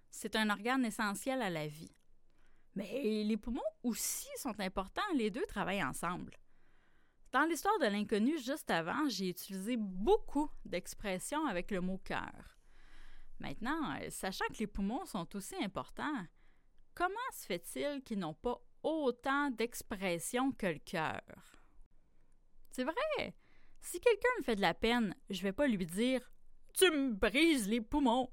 C'est 0.09 0.36
un 0.36 0.50
organe 0.50 0.86
essentiel 0.86 1.41
à 1.41 1.50
la 1.50 1.67
vie. 1.67 1.91
Mais 2.76 3.24
les 3.24 3.38
poumons 3.38 3.62
aussi 3.84 4.28
sont 4.38 4.60
importants, 4.60 5.02
les 5.16 5.30
deux 5.30 5.46
travaillent 5.48 5.84
ensemble. 5.84 6.38
Dans 7.32 7.44
l'histoire 7.46 7.78
de 7.80 7.86
l'inconnu, 7.86 8.40
juste 8.40 8.72
avant, 8.72 9.08
j'ai 9.08 9.30
utilisé 9.30 9.78
beaucoup 9.78 10.50
d'expressions 10.66 11.46
avec 11.46 11.70
le 11.70 11.82
mot 11.82 12.00
cœur. 12.00 12.58
Maintenant, 13.40 13.96
euh, 13.96 14.10
sachant 14.10 14.46
que 14.48 14.60
les 14.60 14.68
poumons 14.68 15.06
sont 15.06 15.36
aussi 15.36 15.56
importants, 15.64 16.26
comment 16.96 17.16
se 17.32 17.46
fait-il 17.46 18.02
qu'ils 18.04 18.20
n'ont 18.20 18.34
pas 18.34 18.60
autant 18.82 19.52
d'expressions 19.52 20.52
que 20.52 20.68
le 20.68 20.80
cœur? 20.80 21.22
C'est 22.72 22.84
vrai! 22.84 23.36
Si 23.82 24.00
quelqu'un 24.00 24.30
me 24.40 24.44
fait 24.44 24.56
de 24.56 24.62
la 24.62 24.74
peine, 24.74 25.16
je 25.30 25.42
vais 25.42 25.54
pas 25.54 25.68
lui 25.68 25.86
dire 25.86 26.32
Tu 26.74 26.90
me 26.90 27.14
brises 27.14 27.68
les 27.68 27.82
poumons! 27.82 28.30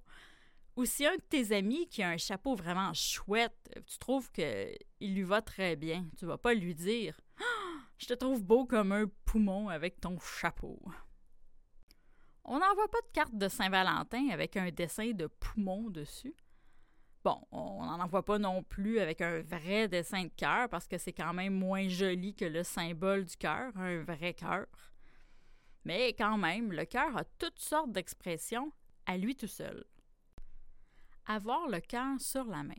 Ou 0.77 0.85
si 0.85 1.07
un 1.07 1.17
de 1.17 1.23
tes 1.23 1.57
amis 1.57 1.89
qui 1.89 2.03
a 2.03 2.11
un 2.11 2.19
chapeau 2.19 2.55
vraiment 2.55 2.93
chouette, 2.93 3.71
tu 3.87 3.99
trouves 3.99 4.31
qu'il 4.31 4.77
lui 5.01 5.23
va 5.23 5.41
très 5.41 5.75
bien, 5.75 6.07
tu 6.19 6.27
vas 6.27 6.37
pas 6.37 6.53
lui 6.53 6.75
dire 6.75 7.19
Je 7.99 8.07
te 8.07 8.13
trouve 8.13 8.45
beau 8.45 8.67
comme 8.67 8.93
un 8.93 9.07
poumon 9.25 9.71
avec 9.71 9.99
ton 10.01 10.19
chapeau. 10.21 10.79
On 12.45 12.59
n'envoie 12.59 12.91
pas 12.91 13.01
de 13.01 13.13
carte 13.15 13.35
de 13.35 13.49
Saint-Valentin 13.49 14.29
avec 14.29 14.59
un 14.59 14.71
dessin 14.71 15.13
de 15.13 15.29
poumon 15.29 15.89
dessus. 15.89 16.35
Bon, 17.25 17.41
on 17.51 17.83
n'en 17.83 17.99
envoie 17.99 18.25
pas 18.25 18.39
non 18.39 18.63
plus 18.63 19.01
avec 19.01 19.23
un 19.23 19.41
vrai 19.41 19.89
dessin 19.89 20.25
de 20.25 20.31
cœur 20.37 20.69
parce 20.69 20.87
que 20.87 20.99
c'est 20.99 21.15
quand 21.15 21.33
même 21.33 21.55
moins 21.55 21.89
joli 21.89 22.35
que 22.35 22.45
le 22.45 22.63
symbole 22.63 23.25
du 23.25 23.37
cœur, 23.37 23.73
un 23.77 24.03
vrai 24.03 24.35
cœur. 24.35 24.67
Mais 25.87 26.13
quand 26.13 26.37
même, 26.37 26.71
le 26.71 26.85
cœur 26.85 27.17
a 27.17 27.25
toutes 27.25 27.59
sortes 27.59 27.93
d'expressions 27.93 28.71
à 29.07 29.17
lui 29.17 29.35
tout 29.35 29.49
seul 29.49 29.87
avoir 31.27 31.69
le 31.69 31.81
cœur 31.81 32.21
sur 32.21 32.45
la 32.45 32.63
main. 32.63 32.75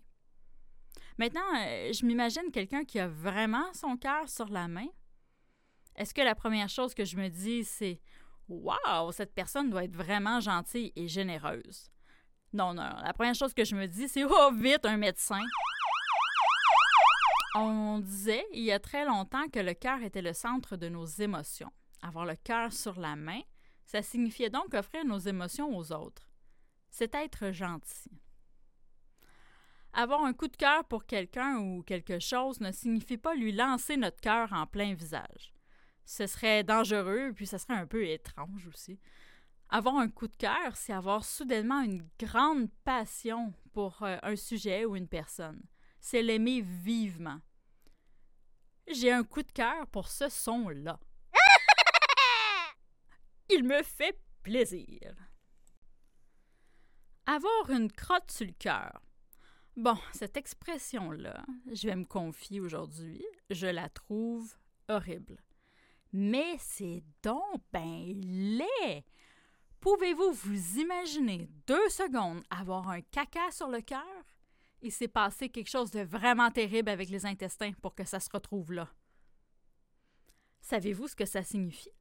Maintenant, 1.17 1.41
euh, 1.55 1.91
je 1.93 2.05
m'imagine 2.05 2.51
quelqu'un 2.51 2.83
qui 2.85 2.99
a 2.99 3.07
vraiment 3.07 3.73
son 3.73 3.97
cœur 3.97 4.29
sur 4.29 4.47
la 4.49 4.67
main. 4.67 4.87
Est-ce 5.95 6.13
que 6.13 6.21
la 6.21 6.35
première 6.35 6.69
chose 6.69 6.93
que 6.93 7.05
je 7.05 7.17
me 7.17 7.27
dis, 7.29 7.63
c'est 7.63 7.99
Waouh, 8.47 9.11
cette 9.11 9.33
personne 9.33 9.69
doit 9.69 9.83
être 9.83 9.95
vraiment 9.95 10.39
gentille 10.39 10.93
et 10.95 11.07
généreuse? 11.07 11.89
Non, 12.53 12.73
non, 12.73 12.89
la 13.03 13.13
première 13.13 13.35
chose 13.35 13.53
que 13.53 13.65
je 13.65 13.75
me 13.75 13.87
dis, 13.87 14.07
c'est 14.07 14.23
Oh, 14.23 14.51
vite, 14.53 14.85
un 14.85 14.97
médecin! 14.97 15.41
On 17.55 17.99
disait 17.99 18.45
il 18.53 18.63
y 18.63 18.71
a 18.71 18.79
très 18.79 19.03
longtemps 19.03 19.49
que 19.49 19.59
le 19.59 19.73
cœur 19.73 20.01
était 20.03 20.21
le 20.21 20.33
centre 20.33 20.77
de 20.77 20.87
nos 20.87 21.05
émotions. 21.05 21.71
Avoir 22.03 22.25
le 22.25 22.35
cœur 22.35 22.71
sur 22.71 22.99
la 22.99 23.15
main, 23.15 23.41
ça 23.85 24.01
signifiait 24.01 24.51
donc 24.51 24.73
offrir 24.75 25.03
nos 25.03 25.17
émotions 25.17 25.75
aux 25.75 25.91
autres. 25.91 26.29
C'est 26.89 27.15
être 27.15 27.51
gentil. 27.51 28.11
Avoir 29.99 30.25
un 30.25 30.33
coup 30.33 30.47
de 30.47 30.55
cœur 30.55 30.83
pour 30.83 31.07
quelqu'un 31.07 31.57
ou 31.57 31.81
quelque 31.81 32.19
chose 32.19 32.61
ne 32.61 32.71
signifie 32.71 33.17
pas 33.17 33.33
lui 33.33 33.51
lancer 33.51 33.97
notre 33.97 34.21
cœur 34.21 34.53
en 34.53 34.67
plein 34.67 34.93
visage. 34.93 35.55
Ce 36.05 36.27
serait 36.27 36.63
dangereux, 36.63 37.31
puis 37.33 37.47
ce 37.47 37.57
serait 37.57 37.73
un 37.73 37.87
peu 37.87 38.05
étrange 38.05 38.67
aussi. 38.67 38.99
Avoir 39.69 39.95
un 39.95 40.07
coup 40.07 40.27
de 40.27 40.35
cœur, 40.37 40.75
c'est 40.75 40.93
avoir 40.93 41.25
soudainement 41.25 41.81
une 41.81 42.07
grande 42.19 42.69
passion 42.83 43.55
pour 43.73 44.03
euh, 44.03 44.17
un 44.21 44.35
sujet 44.35 44.85
ou 44.85 44.95
une 44.95 45.07
personne. 45.07 45.63
C'est 45.99 46.21
l'aimer 46.21 46.61
vivement. 46.61 47.39
J'ai 48.87 49.11
un 49.11 49.23
coup 49.23 49.41
de 49.41 49.51
cœur 49.51 49.87
pour 49.87 50.09
ce 50.09 50.29
son-là. 50.29 50.99
Il 53.49 53.63
me 53.63 53.81
fait 53.81 54.21
plaisir. 54.43 55.15
Avoir 57.25 57.71
une 57.71 57.91
crotte 57.91 58.29
sur 58.29 58.45
le 58.45 58.53
cœur. 58.53 59.01
Bon, 59.77 59.95
cette 60.11 60.37
expression-là, 60.37 61.45
je 61.71 61.87
vais 61.87 61.95
me 61.95 62.03
confier 62.03 62.59
aujourd'hui, 62.59 63.23
je 63.51 63.67
la 63.67 63.89
trouve 63.89 64.55
horrible. 64.89 65.37
Mais 66.11 66.57
c'est 66.57 67.03
donc 67.21 67.61
ben 67.71 68.19
laid! 68.19 69.03
Pouvez-vous 69.79 70.31
vous 70.31 70.79
imaginer 70.79 71.47
deux 71.67 71.89
secondes 71.89 72.41
avoir 72.49 72.89
un 72.89 73.01
caca 73.01 73.51
sur 73.51 73.67
le 73.67 73.81
cœur? 73.81 74.01
Il 74.81 74.91
s'est 74.91 75.07
passé 75.07 75.49
quelque 75.49 75.69
chose 75.69 75.91
de 75.91 76.01
vraiment 76.01 76.49
terrible 76.49 76.89
avec 76.89 77.09
les 77.09 77.27
intestins 77.27 77.73
pour 77.73 77.93
que 77.93 78.03
ça 78.03 78.19
se 78.19 78.31
retrouve 78.33 78.73
là. 78.73 78.89
Savez-vous 80.59 81.07
ce 81.07 81.15
que 81.15 81.25
ça 81.25 81.43
signifie? 81.43 81.93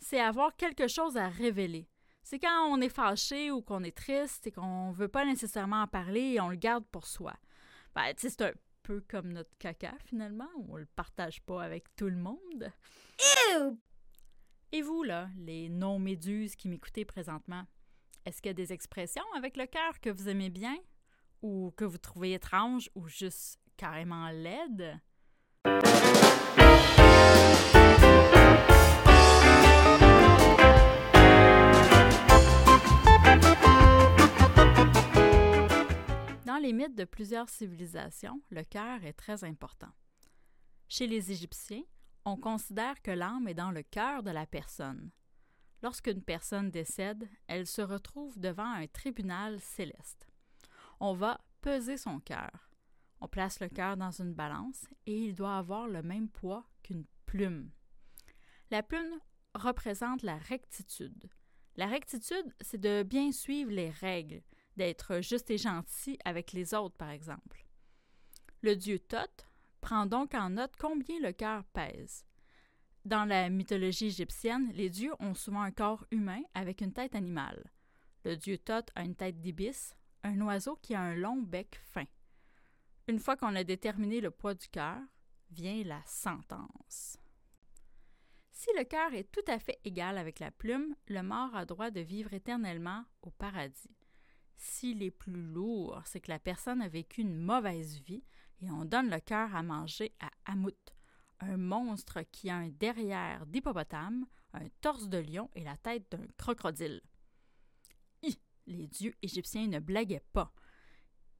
C'est 0.00 0.20
avoir 0.20 0.56
quelque 0.56 0.88
chose 0.88 1.18
à 1.18 1.28
révéler, 1.28 1.86
c'est 2.24 2.38
quand 2.38 2.66
on 2.70 2.80
est 2.80 2.88
fâché 2.88 3.50
ou 3.50 3.60
qu'on 3.60 3.84
est 3.84 3.96
triste 3.96 4.46
et 4.46 4.50
qu'on 4.50 4.90
veut 4.90 5.08
pas 5.08 5.24
nécessairement 5.24 5.82
en 5.82 5.86
parler 5.86 6.32
et 6.32 6.40
on 6.40 6.48
le 6.48 6.56
garde 6.56 6.84
pour 6.90 7.06
soi. 7.06 7.34
Ben, 7.94 8.12
c'est 8.16 8.40
un 8.40 8.52
peu 8.82 9.02
comme 9.08 9.32
notre 9.32 9.56
caca 9.58 9.94
finalement, 10.06 10.48
on 10.68 10.76
le 10.76 10.86
partage 10.86 11.42
pas 11.42 11.62
avec 11.62 11.94
tout 11.96 12.08
le 12.08 12.16
monde. 12.16 12.72
Et 14.72 14.82
vous, 14.82 15.04
là, 15.04 15.28
les 15.36 15.68
non-méduses 15.68 16.56
qui 16.56 16.68
m'écoutez 16.68 17.04
présentement, 17.04 17.64
est-ce 18.24 18.42
qu'il 18.42 18.48
y 18.48 18.50
a 18.50 18.54
des 18.54 18.72
expressions 18.72 19.22
avec 19.36 19.56
le 19.56 19.66
cœur 19.66 20.00
que 20.00 20.10
vous 20.10 20.28
aimez 20.28 20.50
bien 20.50 20.76
ou 21.42 21.72
que 21.76 21.84
vous 21.84 21.98
trouvez 21.98 22.32
étranges 22.32 22.90
ou 22.94 23.06
juste 23.06 23.60
carrément 23.76 24.30
laides? 24.30 24.98
Les 36.64 36.72
mythes 36.72 36.94
de 36.94 37.04
plusieurs 37.04 37.50
civilisations, 37.50 38.40
le 38.48 38.64
cœur 38.64 39.04
est 39.04 39.12
très 39.12 39.44
important. 39.44 39.92
Chez 40.88 41.06
les 41.06 41.30
Égyptiens, 41.30 41.82
on 42.24 42.38
considère 42.38 43.02
que 43.02 43.10
l'âme 43.10 43.48
est 43.48 43.54
dans 43.54 43.70
le 43.70 43.82
cœur 43.82 44.22
de 44.22 44.30
la 44.30 44.46
personne. 44.46 45.10
Lorsqu'une 45.82 46.22
personne 46.22 46.70
décède, 46.70 47.28
elle 47.48 47.66
se 47.66 47.82
retrouve 47.82 48.40
devant 48.40 48.72
un 48.72 48.86
tribunal 48.86 49.60
céleste. 49.60 50.26
On 51.00 51.12
va 51.12 51.38
peser 51.60 51.98
son 51.98 52.18
cœur. 52.18 52.70
On 53.20 53.28
place 53.28 53.60
le 53.60 53.68
cœur 53.68 53.98
dans 53.98 54.12
une 54.12 54.32
balance 54.32 54.86
et 55.04 55.18
il 55.18 55.34
doit 55.34 55.58
avoir 55.58 55.86
le 55.86 56.02
même 56.02 56.30
poids 56.30 56.64
qu'une 56.82 57.04
plume. 57.26 57.72
La 58.70 58.82
plume 58.82 59.20
représente 59.54 60.22
la 60.22 60.38
rectitude. 60.38 61.28
La 61.76 61.88
rectitude, 61.88 62.54
c'est 62.62 62.80
de 62.80 63.02
bien 63.02 63.32
suivre 63.32 63.70
les 63.70 63.90
règles, 63.90 64.40
d'être 64.76 65.20
juste 65.20 65.50
et 65.50 65.58
gentil 65.58 66.18
avec 66.24 66.52
les 66.52 66.74
autres, 66.74 66.96
par 66.96 67.10
exemple. 67.10 67.64
Le 68.62 68.76
dieu 68.76 68.98
Thoth 68.98 69.46
prend 69.80 70.06
donc 70.06 70.34
en 70.34 70.50
note 70.50 70.74
combien 70.78 71.20
le 71.20 71.32
cœur 71.32 71.64
pèse. 71.64 72.24
Dans 73.04 73.26
la 73.26 73.50
mythologie 73.50 74.06
égyptienne, 74.06 74.70
les 74.72 74.88
dieux 74.88 75.12
ont 75.20 75.34
souvent 75.34 75.60
un 75.60 75.70
corps 75.70 76.06
humain 76.10 76.40
avec 76.54 76.80
une 76.80 76.92
tête 76.92 77.14
animale. 77.14 77.70
Le 78.24 78.36
dieu 78.36 78.56
Thoth 78.56 78.90
a 78.94 79.02
une 79.02 79.14
tête 79.14 79.40
d'ibis, 79.40 79.94
un 80.22 80.40
oiseau 80.40 80.78
qui 80.80 80.94
a 80.94 81.00
un 81.02 81.14
long 81.14 81.36
bec 81.36 81.78
fin. 81.92 82.06
Une 83.06 83.18
fois 83.18 83.36
qu'on 83.36 83.54
a 83.54 83.64
déterminé 83.64 84.22
le 84.22 84.30
poids 84.30 84.54
du 84.54 84.68
cœur, 84.68 84.98
vient 85.50 85.84
la 85.84 86.00
sentence. 86.06 87.18
Si 88.50 88.70
le 88.78 88.84
cœur 88.84 89.12
est 89.12 89.30
tout 89.30 89.44
à 89.46 89.58
fait 89.58 89.78
égal 89.84 90.16
avec 90.16 90.38
la 90.38 90.50
plume, 90.50 90.94
le 91.08 91.22
mort 91.22 91.54
a 91.54 91.66
droit 91.66 91.90
de 91.90 92.00
vivre 92.00 92.32
éternellement 92.32 93.04
au 93.20 93.30
paradis. 93.30 93.94
S'il 94.56 95.02
est 95.02 95.10
plus 95.10 95.42
lourd, 95.42 96.00
c'est 96.04 96.20
que 96.20 96.30
la 96.30 96.38
personne 96.38 96.80
a 96.80 96.88
vécu 96.88 97.20
une 97.20 97.36
mauvaise 97.36 98.00
vie 98.00 98.24
et 98.60 98.70
on 98.70 98.84
donne 98.84 99.10
le 99.10 99.20
cœur 99.20 99.54
à 99.54 99.62
manger 99.62 100.14
à 100.20 100.30
Hamout, 100.50 100.94
un 101.40 101.56
monstre 101.56 102.22
qui 102.32 102.48
a 102.50 102.56
un 102.56 102.68
derrière 102.68 103.46
d'hippopotame, 103.46 104.26
un 104.52 104.68
torse 104.80 105.08
de 105.08 105.18
lion 105.18 105.50
et 105.54 105.64
la 105.64 105.76
tête 105.76 106.10
d'un 106.10 106.26
crocodile. 106.36 107.02
Les 108.66 108.86
dieux 108.86 109.12
égyptiens 109.20 109.66
ne 109.66 109.78
blaguaient 109.78 110.24
pas. 110.32 110.50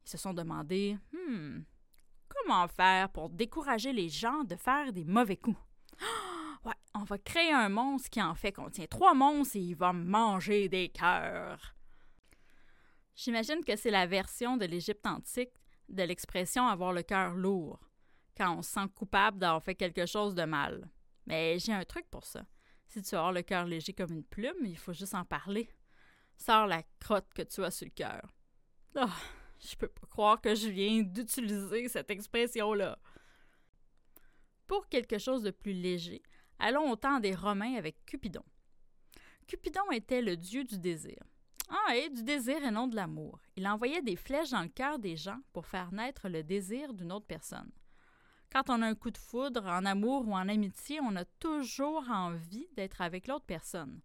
Ils 0.05 0.11
se 0.11 0.17
sont 0.17 0.35
demandé 0.35 0.95
Hmm, 1.11 1.61
comment 2.27 2.67
faire 2.67 3.09
pour 3.09 3.31
décourager 3.31 3.93
les 3.93 4.09
gens 4.09 4.43
de 4.43 4.55
faire 4.55 4.93
des 4.93 5.05
mauvais 5.05 5.37
coups? 5.37 5.57
Ouais, 6.63 6.73
on 6.95 7.03
va 7.03 7.19
créer 7.19 7.53
un 7.53 7.69
monstre 7.69 8.09
qui 8.09 8.19
en 8.19 8.33
fait 8.33 8.51
contient 8.51 8.87
trois 8.87 9.13
monstres 9.13 9.55
et 9.55 9.59
il 9.59 9.75
va 9.75 9.93
manger 9.93 10.67
des 10.67 10.89
cœurs. 10.89 11.74
J'imagine 13.15 13.63
que 13.63 13.75
c'est 13.75 13.91
la 13.91 14.05
version 14.05 14.57
de 14.57 14.65
l'Égypte 14.65 15.05
antique 15.05 15.53
de 15.87 16.03
l'expression 16.03 16.67
avoir 16.67 16.91
le 16.91 17.03
cœur 17.03 17.33
lourd, 17.33 17.79
quand 18.35 18.57
on 18.57 18.61
se 18.61 18.71
sent 18.71 18.87
coupable 18.93 19.39
d'avoir 19.39 19.63
fait 19.63 19.75
quelque 19.75 20.05
chose 20.05 20.35
de 20.35 20.43
mal. 20.43 20.89
Mais 21.25 21.57
j'ai 21.59 21.73
un 21.73 21.85
truc 21.85 22.05
pour 22.09 22.25
ça. 22.25 22.45
Si 22.87 23.01
tu 23.01 23.15
as 23.15 23.31
le 23.31 23.41
cœur 23.41 23.65
léger 23.65 23.93
comme 23.93 24.11
une 24.11 24.23
plume, 24.23 24.65
il 24.65 24.77
faut 24.77 24.93
juste 24.93 25.15
en 25.15 25.25
parler. 25.25 25.69
Sors 26.37 26.67
la 26.67 26.83
crotte 26.99 27.33
que 27.33 27.41
tu 27.41 27.63
as 27.63 27.71
sur 27.71 27.85
le 27.85 27.91
cœur. 27.91 28.21
Oh, 28.95 29.05
je 29.59 29.75
peux 29.75 29.87
pas 29.87 30.07
croire 30.07 30.41
que 30.41 30.53
je 30.53 30.69
viens 30.69 31.01
d'utiliser 31.01 31.87
cette 31.87 32.11
expression-là. 32.11 32.99
Pour 34.67 34.87
quelque 34.89 35.17
chose 35.17 35.43
de 35.43 35.51
plus 35.51 35.73
léger, 35.73 36.21
allons 36.59 36.91
au 36.91 36.95
temps 36.95 37.19
des 37.19 37.35
Romains 37.35 37.75
avec 37.75 38.05
Cupidon. 38.05 38.43
Cupidon 39.47 39.91
était 39.91 40.21
le 40.21 40.35
dieu 40.35 40.63
du 40.63 40.79
désir. 40.79 41.23
Ah, 41.69 41.95
et 41.95 42.09
du 42.09 42.23
désir 42.23 42.63
et 42.63 42.71
non 42.71 42.87
de 42.87 42.95
l'amour. 42.95 43.39
Il 43.55 43.67
envoyait 43.67 44.01
des 44.01 44.15
flèches 44.15 44.51
dans 44.51 44.61
le 44.61 44.67
cœur 44.67 44.99
des 44.99 45.15
gens 45.15 45.39
pour 45.51 45.65
faire 45.65 45.91
naître 45.91 46.29
le 46.29 46.43
désir 46.43 46.93
d'une 46.93 47.11
autre 47.11 47.25
personne. 47.25 47.71
Quand 48.51 48.69
on 48.69 48.81
a 48.81 48.87
un 48.87 48.95
coup 48.95 49.11
de 49.11 49.17
foudre 49.17 49.65
en 49.65 49.83
amour 49.85 50.27
ou 50.27 50.33
en 50.33 50.47
amitié, 50.47 50.99
on 51.01 51.15
a 51.15 51.25
toujours 51.25 52.09
envie 52.09 52.67
d'être 52.75 53.01
avec 53.01 53.27
l'autre 53.27 53.45
personne. 53.45 54.01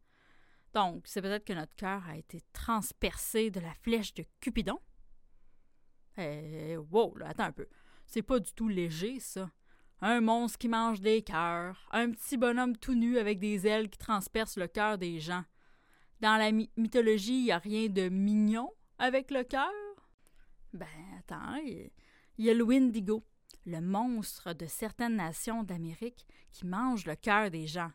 Donc, 0.73 1.07
c'est 1.07 1.21
peut-être 1.21 1.45
que 1.45 1.53
notre 1.53 1.75
cœur 1.77 2.03
a 2.09 2.17
été 2.17 2.41
transpercé 2.53 3.51
de 3.51 3.61
la 3.61 3.75
flèche 3.75 4.15
de 4.15 4.25
Cupidon? 4.41 4.79
Eh, 6.17 6.77
wow, 6.77 7.15
attends 7.25 7.45
un 7.45 7.53
peu. 7.53 7.69
C'est 8.07 8.23
pas 8.23 8.41
du 8.41 8.53
tout 8.53 8.69
léger, 8.69 9.21
ça. 9.21 9.51
Un 10.01 10.21
monstre 10.21 10.59
qui 10.59 10.69
mange 10.69 11.01
des 11.01 11.23
cœurs, 11.23 11.87
un 11.93 12.11
petit 12.11 12.37
bonhomme 12.37 12.77
tout 12.77 12.95
nu 12.95 13.19
avec 13.19 13.39
des 13.39 13.67
ailes 13.67 13.91
qui 13.91 13.99
transpercent 13.99 14.57
le 14.57 14.67
cœur 14.67 14.97
des 14.97 15.21
gens. 15.21 15.45
Dans 16.21 16.37
la 16.37 16.53
mythologie, 16.53 17.39
il 17.39 17.45
n'y 17.45 17.53
a 17.53 17.59
rien 17.59 17.89
de 17.89 18.11
mignon 18.11 18.71
avec 18.99 19.31
le 19.31 19.43
cœur? 19.43 19.71
Ben, 20.75 20.87
attends, 21.19 21.57
il 21.57 21.91
y 22.39 22.51
a 22.51 22.55
le 22.55 22.63
Wendigo, 22.63 23.25
le 23.65 23.81
monstre 23.81 24.53
de 24.53 24.67
certaines 24.67 25.17
nations 25.17 25.65
d'Amérique 25.65 26.27
qui 26.53 26.67
mange 26.67 27.07
le 27.07 27.17
cœur 27.17 27.51
des 27.51 27.67
gens. 27.67 27.91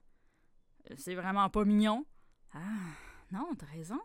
C'est 0.97 1.13
vraiment 1.13 1.49
pas 1.49 1.65
mignon? 1.65 2.05
Ah, 2.53 2.59
non, 3.31 3.53
t'as 3.55 3.67
raison. 3.67 4.01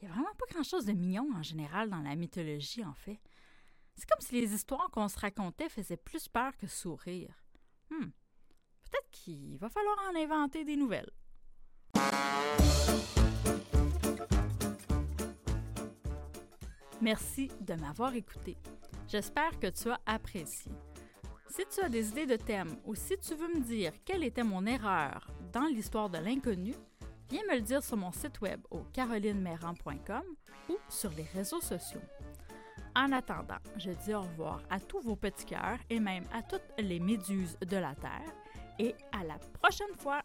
Il 0.00 0.06
n'y 0.06 0.10
a 0.10 0.14
vraiment 0.14 0.34
pas 0.38 0.46
grand-chose 0.50 0.84
de 0.84 0.92
mignon 0.92 1.28
en 1.34 1.42
général 1.42 1.88
dans 1.88 2.02
la 2.02 2.16
mythologie, 2.16 2.84
en 2.84 2.94
fait. 2.94 3.20
C'est 3.96 4.08
comme 4.08 4.20
si 4.20 4.38
les 4.38 4.54
histoires 4.54 4.90
qu'on 4.90 5.08
se 5.08 5.18
racontait 5.18 5.68
faisaient 5.70 5.96
plus 5.96 6.28
peur 6.28 6.56
que 6.58 6.66
sourire. 6.66 7.34
Hmm. 7.90 8.10
Peut-être 8.84 9.10
qu'il 9.10 9.56
va 9.58 9.70
falloir 9.70 9.98
en 10.10 10.16
inventer 10.16 10.64
des 10.64 10.76
nouvelles. 10.76 11.10
Merci 17.00 17.50
de 17.60 17.74
m'avoir 17.74 18.14
écouté. 18.14 18.56
J'espère 19.08 19.58
que 19.58 19.68
tu 19.68 19.90
as 19.90 20.00
apprécié. 20.04 20.70
Si 21.48 21.62
tu 21.74 21.80
as 21.80 21.88
des 21.88 22.10
idées 22.10 22.26
de 22.26 22.36
thèmes 22.36 22.76
ou 22.84 22.94
si 22.94 23.16
tu 23.18 23.34
veux 23.34 23.48
me 23.48 23.60
dire 23.60 23.92
quelle 24.04 24.22
était 24.22 24.44
mon 24.44 24.66
erreur 24.66 25.26
dans 25.52 25.64
l'histoire 25.64 26.10
de 26.10 26.18
l'inconnu, 26.18 26.74
viens 27.30 27.42
me 27.48 27.56
le 27.56 27.62
dire 27.62 27.82
sur 27.82 27.96
mon 27.96 28.12
site 28.12 28.40
web 28.40 28.60
au 28.70 28.80
carolinemeran.com 28.92 30.22
ou 30.68 30.76
sur 30.88 31.10
les 31.12 31.26
réseaux 31.34 31.60
sociaux. 31.60 32.02
En 32.94 33.12
attendant, 33.12 33.58
je 33.76 33.90
dis 33.90 34.14
au 34.14 34.20
revoir 34.20 34.60
à 34.68 34.78
tous 34.78 35.00
vos 35.00 35.16
petits 35.16 35.46
cœurs 35.46 35.78
et 35.88 36.00
même 36.00 36.24
à 36.32 36.42
toutes 36.42 36.62
les 36.78 37.00
méduses 37.00 37.56
de 37.60 37.76
la 37.76 37.94
Terre 37.94 38.32
et 38.78 38.94
à 39.12 39.24
la 39.24 39.38
prochaine 39.60 39.96
fois! 39.96 40.22